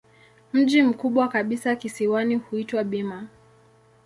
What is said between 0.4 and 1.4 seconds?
Mji mkubwa